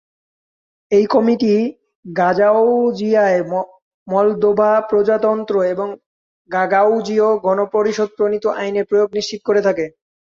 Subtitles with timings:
[0.91, 1.51] এই কমিটি
[2.05, 3.39] গাগাউজিয়ায়
[4.07, 5.87] মলদোভা প্রজাতন্ত্র এবং
[6.49, 9.85] গাগাউজীয় গণপরিষদ প্রণীত আইনের প্রয়োগ নিশ্চিত করে থাকে।